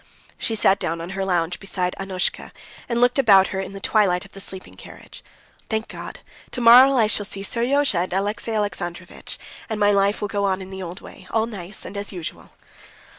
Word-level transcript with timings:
She 0.39 0.55
sat 0.55 0.79
down 0.79 0.99
on 0.99 1.11
her 1.11 1.23
lounge 1.23 1.59
beside 1.59 1.93
Annushka, 1.99 2.51
and 2.89 2.99
looked 2.99 3.19
about 3.19 3.49
her 3.49 3.59
in 3.59 3.73
the 3.73 3.79
twilight 3.79 4.25
of 4.25 4.31
the 4.31 4.39
sleeping 4.39 4.75
carriage. 4.75 5.23
"Thank 5.69 5.87
God! 5.89 6.21
tomorrow 6.49 6.95
I 6.97 7.05
shall 7.05 7.23
see 7.23 7.43
Seryozha 7.43 7.99
and 7.99 8.13
Alexey 8.13 8.53
Alexandrovitch, 8.53 9.37
and 9.69 9.79
my 9.79 9.91
life 9.91 10.19
will 10.19 10.27
go 10.27 10.43
on 10.43 10.59
in 10.59 10.71
the 10.71 10.81
old 10.81 11.01
way, 11.01 11.27
all 11.29 11.45
nice 11.45 11.85
and 11.85 11.95
as 11.95 12.11
usual." 12.11 12.49